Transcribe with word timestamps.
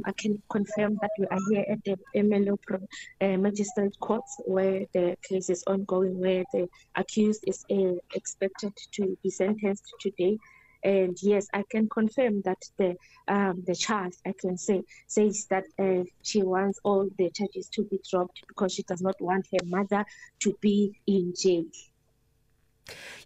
um, 0.00 0.02
I 0.06 0.12
can 0.12 0.42
confirm 0.50 0.98
that 1.00 1.10
we 1.18 1.26
are 1.26 1.38
here 1.50 1.64
at 1.70 1.84
the 1.84 1.96
MLO 2.16 2.58
uh, 3.20 3.36
Magistrate 3.36 3.98
Court 4.00 4.22
where 4.46 4.84
the 4.92 5.16
case 5.28 5.50
is 5.50 5.64
ongoing, 5.66 6.18
where 6.18 6.44
the 6.52 6.68
accused 6.96 7.44
is 7.46 7.64
uh, 7.70 7.98
expected 8.14 8.72
to 8.92 9.16
be 9.22 9.30
sentenced 9.30 9.84
today. 10.00 10.38
And 10.82 11.16
yes, 11.22 11.46
I 11.52 11.62
can 11.70 11.88
confirm 11.90 12.40
that 12.46 12.62
the 12.78 12.96
um, 13.28 13.62
the 13.66 13.74
child, 13.74 14.14
I 14.26 14.32
can 14.40 14.56
say, 14.56 14.82
says 15.08 15.46
that 15.50 15.64
uh, 15.78 16.04
she 16.22 16.42
wants 16.42 16.80
all 16.84 17.06
the 17.18 17.30
charges 17.30 17.68
to 17.74 17.84
be 17.84 18.00
dropped 18.10 18.40
because 18.48 18.72
she 18.72 18.82
does 18.84 19.02
not 19.02 19.20
want 19.20 19.46
her 19.52 19.66
mother 19.66 20.06
to 20.40 20.56
be 20.62 20.98
in 21.06 21.34
jail 21.38 21.64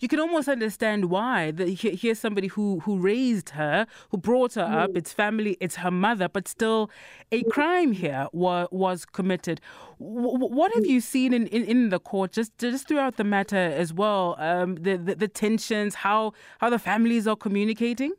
you 0.00 0.08
can 0.08 0.20
almost 0.20 0.48
understand 0.48 1.06
why. 1.06 1.50
The, 1.50 1.72
here's 1.74 2.18
somebody 2.18 2.48
who 2.48 2.80
who 2.80 2.98
raised 2.98 3.50
her, 3.50 3.86
who 4.10 4.18
brought 4.18 4.54
her 4.54 4.62
mm. 4.62 4.74
up. 4.74 4.90
It's 4.94 5.12
family, 5.12 5.56
it's 5.60 5.76
her 5.76 5.90
mother, 5.90 6.28
but 6.28 6.48
still, 6.48 6.90
a 7.32 7.42
crime 7.44 7.92
here 7.92 8.28
was 8.32 8.68
was 8.70 9.04
committed. 9.04 9.60
W- 9.98 10.38
what 10.38 10.74
have 10.74 10.86
you 10.86 11.00
seen 11.00 11.32
in, 11.32 11.46
in, 11.48 11.64
in, 11.64 11.88
the 11.88 11.98
court, 11.98 12.32
just 12.32 12.56
just 12.58 12.88
throughout 12.88 13.16
the 13.16 13.24
matter 13.24 13.56
as 13.56 13.92
well? 13.92 14.36
Um, 14.38 14.76
the, 14.76 14.96
the 14.96 15.14
the 15.14 15.28
tensions, 15.28 15.94
how 15.94 16.32
how 16.58 16.70
the 16.70 16.78
families 16.78 17.26
are 17.26 17.36
communicating. 17.36 18.12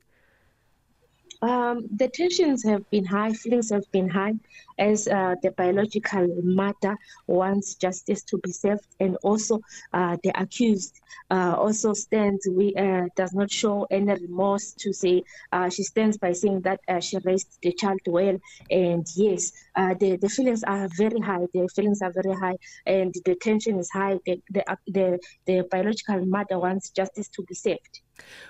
Um, 1.42 1.88
the 1.96 2.08
tensions 2.08 2.64
have 2.64 2.90
been 2.90 3.06
high, 3.06 3.34
feelings 3.34 3.70
have 3.70 3.84
been 3.92 4.10
high, 4.10 4.34
as 4.80 5.08
uh, 5.08 5.36
the 5.44 5.52
biological 5.52 6.28
mother 6.44 6.98
wants 7.28 7.76
justice 7.76 8.24
to 8.24 8.38
be 8.40 8.52
served, 8.52 8.88
and 9.00 9.18
also 9.24 9.60
uh, 9.94 10.18
the 10.24 10.32
accused 10.40 11.00
uh, 11.30 11.56
also 11.58 11.94
stands, 11.94 12.48
we 12.52 12.74
uh, 12.76 13.04
does 13.16 13.34
not 13.34 13.52
show 13.52 13.86
any 13.92 14.14
remorse 14.14 14.74
to 14.80 14.94
say 14.94 15.24
uh, 15.52 15.70
she 15.70 15.84
stands 15.84 16.18
by 16.18 16.32
saying 16.32 16.62
that 16.62 16.80
uh, 16.88 17.00
she 17.00 17.18
raised 17.24 17.58
the 17.62 17.74
child 17.74 18.00
well, 18.08 18.38
and 18.70 19.06
yes, 19.16 19.52
the 19.76 20.18
the 20.22 20.30
feelings 20.30 20.64
are 20.64 20.88
very 20.98 21.20
high. 21.20 21.46
The 21.54 21.68
feelings 21.76 22.02
are 22.02 22.12
very 22.12 22.36
high, 22.36 22.58
and 22.86 23.14
the 23.26 23.36
tension 23.36 23.80
is 23.80 23.90
high. 23.92 24.20
The 24.26 24.42
the 24.50 24.64
the, 24.88 25.20
the 25.46 25.68
biological 25.70 26.26
mother 26.26 26.60
wants 26.60 26.90
justice 26.92 27.30
to 27.30 27.44
be 27.44 27.56
served. 27.56 28.02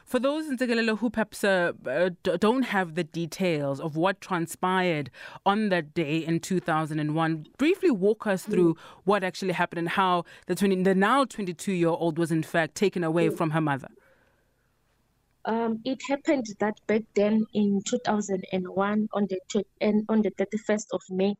For 0.04 0.20
those 0.20 0.48
in 0.48 0.58
Tegalelo 0.58 0.98
who 1.00 1.10
perhaps 1.10 1.44
uh, 1.44 1.74
uh, 1.86 2.10
don't 2.22 2.64
have 2.64 2.96
the 2.96 3.04
details 3.04 3.80
of 3.80 3.96
what 3.96 4.22
transpired 4.22 5.10
on 5.46 5.70
that 5.70 5.94
day 5.94 6.18
in 6.18 6.40
2001, 6.40 7.48
briefly 7.58 7.92
walk 7.92 8.28
us 8.28 8.44
through 8.44 8.78
what 9.04 9.24
actually 9.24 9.54
happened 9.54 9.80
and 9.80 9.90
how 9.90 10.26
the, 10.48 10.56
20, 10.56 10.84
the 10.84 10.96
now 10.96 11.26
22 11.26 11.72
year 11.72 11.90
old 11.90 12.18
was 12.18 12.32
in 12.32 12.44
fact 12.44 12.76
taken 12.76 13.04
away 13.04 13.30
from 13.30 13.52
her 13.52 13.62
mother. 13.62 13.90
Um, 15.46 15.80
it 15.86 16.02
happened 16.10 16.48
that 16.60 16.80
back 16.88 17.04
then 17.14 17.46
in 17.54 17.82
2001, 17.86 19.10
on 19.14 19.28
the 19.28 19.64
on 20.10 20.22
the 20.24 20.32
31st 20.32 20.86
of 20.92 21.02
May, 21.12 21.36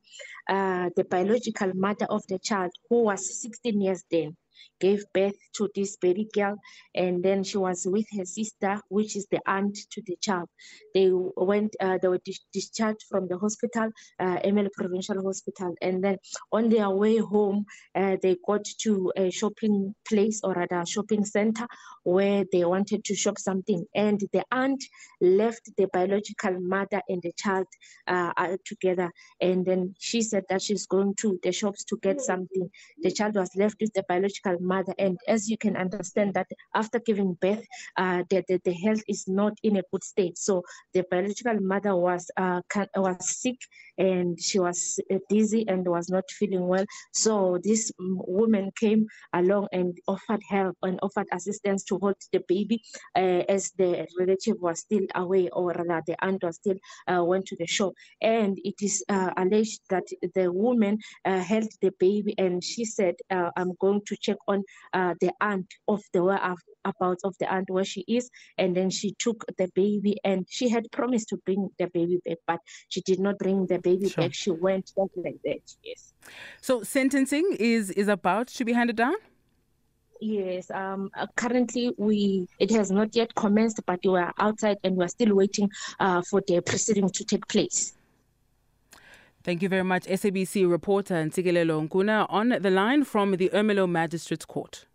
uh, 0.48 0.90
the 0.96 1.04
biological 1.06 1.74
mother 1.74 2.06
of 2.08 2.26
the 2.28 2.38
child, 2.38 2.72
who 2.88 3.02
was 3.04 3.42
16 3.42 3.82
years 3.82 4.04
then, 4.12 4.38
gave 4.80 5.04
birth 5.14 5.38
to 5.56 5.70
this 5.76 5.98
baby 5.98 6.28
girl 6.34 6.58
and 6.94 7.24
then 7.24 7.44
she 7.44 7.58
was 7.58 7.86
with 7.86 8.06
her 8.18 8.26
sister 8.26 8.80
which 8.90 9.16
is 9.16 9.28
the 9.32 9.42
aunt 9.48 9.78
to 9.92 10.02
the 10.06 10.18
child. 10.22 10.50
They 10.94 11.10
went 11.12 11.76
uh, 11.80 11.98
they 12.02 12.08
were 12.08 12.22
dis- 12.24 12.46
discharged 12.54 13.04
from 13.10 13.28
the 13.28 13.38
hospital 13.38 13.90
uh, 14.20 14.38
ML 14.46 14.72
provincial 14.74 15.22
hospital 15.24 15.76
and 15.82 16.04
then 16.04 16.18
on 16.52 16.70
their 16.70 16.90
way 16.90 17.18
home 17.18 17.66
uh, 17.96 18.18
they 18.22 18.38
got 18.46 18.66
to 18.82 19.12
a 19.16 19.30
shopping 19.32 19.96
place 20.08 20.42
or 20.44 20.58
at 20.60 20.72
a 20.72 20.86
shopping 20.86 21.26
center 21.26 21.68
where 22.04 22.46
they 22.52 22.64
wanted 22.64 23.04
to 23.06 23.16
shop 23.16 23.38
something. 23.40 23.86
And 23.96 24.20
the 24.32 24.44
aunt 24.52 24.84
left 25.22 25.70
the 25.78 25.88
biological 25.92 26.60
mother 26.60 27.02
and 27.10 27.22
the 27.22 27.34
child 27.38 27.68
uh, 28.08 28.32
together. 28.66 29.12
And 29.42 29.66
then 29.66 29.96
she 30.00 30.22
said 30.22 30.44
that 30.50 30.62
she's 30.62 30.86
going 30.86 31.16
to 31.22 31.40
the 31.44 31.52
shops 31.52 31.84
to 31.86 31.98
get 32.02 32.22
something. 32.22 32.70
The 33.02 33.12
child 33.12 33.36
was 33.36 33.50
left 33.56 33.78
with 33.82 33.94
the 33.94 34.04
biological 34.08 34.45
mother. 34.60 34.94
And 35.00 35.18
as 35.28 35.50
you 35.50 35.58
can 35.58 35.76
understand 35.76 36.34
that 36.34 36.48
after 36.74 37.00
giving 37.00 37.34
birth, 37.34 37.66
uh, 37.98 38.24
the, 38.30 38.44
the, 38.48 38.62
the, 38.64 38.74
health 38.74 39.02
is 39.08 39.28
not 39.28 39.54
in 39.64 39.78
a 39.78 39.84
good 39.92 40.04
state. 40.04 40.38
So 40.38 40.64
the 40.94 41.04
biological 41.10 41.60
mother 41.62 41.96
was 41.96 42.30
uh, 42.38 42.62
was 42.96 43.40
sick 43.42 43.58
and 43.98 44.40
she 44.40 44.60
was 44.60 45.00
uh, 45.12 45.18
dizzy 45.30 45.66
and 45.68 45.88
was 45.88 46.10
not 46.10 46.30
feeling 46.30 46.68
well. 46.68 46.86
So 47.14 47.60
this 47.64 47.92
woman 48.00 48.72
came 48.80 49.08
along 49.34 49.68
and 49.72 49.98
offered 50.08 50.42
help 50.50 50.78
and 50.84 51.00
offered 51.02 51.28
assistance 51.32 51.84
to 51.86 51.98
hold 51.98 52.16
the 52.32 52.44
baby 52.48 52.82
uh, 53.16 53.44
as 53.50 53.72
the 53.78 54.08
relative 54.20 54.58
was 54.60 54.80
still 54.80 55.06
away 55.16 55.50
or 55.50 55.72
rather 55.72 56.04
the 56.06 56.24
aunt 56.24 56.44
was 56.44 56.56
still 56.56 56.78
uh, 57.08 57.24
went 57.24 57.46
to 57.48 57.56
the 57.56 57.68
shop. 57.68 57.94
And 58.22 58.60
it 58.64 58.76
is 58.82 59.04
uh, 59.10 59.32
alleged 59.38 59.82
that 59.90 60.08
the 60.34 60.52
woman 60.52 61.00
held 61.24 61.70
the 61.82 61.92
baby 62.00 62.36
and 62.38 62.64
she 62.64 62.86
said, 62.86 63.16
I'm 63.30 63.74
going 63.80 64.02
to 64.06 64.18
check 64.18 64.35
on 64.48 64.64
uh, 64.94 65.14
the 65.22 65.32
aunt 65.42 65.68
of 65.88 66.02
the 66.14 66.24
whereabouts 66.24 67.24
of 67.24 67.36
the 67.40 67.52
aunt 67.52 67.70
where 67.70 67.86
she 67.86 68.04
is, 68.08 68.30
and 68.58 68.76
then 68.76 68.90
she 68.90 69.14
took 69.20 69.46
the 69.58 69.70
baby 69.76 70.18
and 70.24 70.46
she 70.50 70.70
had 70.70 70.86
promised 70.92 71.30
to 71.30 71.38
bring 71.46 71.70
the 71.80 71.88
baby 71.88 72.20
back, 72.26 72.38
but 72.48 72.60
she 72.90 73.02
did 73.02 73.20
not 73.20 73.38
bring 73.38 73.66
the 73.68 73.80
baby 73.80 74.10
sure. 74.10 74.24
back. 74.24 74.34
She 74.34 74.52
went 74.52 74.86
just 74.86 75.12
like 75.16 75.38
that. 75.44 75.62
Yes. 75.84 76.14
So 76.62 76.84
sentencing 76.84 77.56
is 77.60 77.92
is 77.92 78.08
about 78.08 78.48
to 78.48 78.66
be 78.66 78.74
handed 78.74 78.96
down. 78.96 79.16
Yes, 80.22 80.72
um, 80.72 81.10
uh, 81.18 81.28
currently 81.36 81.94
we 81.98 82.48
it 82.60 82.72
has 82.72 82.90
not 82.90 83.16
yet 83.16 83.36
commenced, 83.36 83.82
but 83.86 84.00
we 84.04 84.18
are 84.18 84.34
outside 84.40 84.78
and 84.84 84.96
we 84.96 85.04
are 85.04 85.10
still 85.10 85.36
waiting 85.36 85.70
uh, 86.00 86.22
for 86.30 86.42
the 86.48 86.62
proceeding 86.62 87.10
to 87.10 87.24
take 87.26 87.48
place. 87.48 87.94
Thank 89.46 89.62
you 89.62 89.70
very 89.70 89.84
much, 89.84 90.06
SABC 90.06 90.68
reporter 90.68 91.14
Ntsikelelo 91.24 91.88
Nkuna 91.88 92.26
on 92.30 92.50
the 92.50 92.72
line 92.72 93.04
from 93.04 93.38
the 93.38 93.50
Ermelo 93.50 93.88
Magistrates 93.88 94.44
Court. 94.44 94.88